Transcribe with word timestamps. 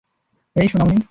হেই, 0.55 0.67
সোনামণি! 0.67 0.99